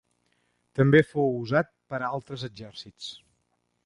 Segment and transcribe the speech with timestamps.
[0.79, 3.11] També fou usat per altres exèrcits.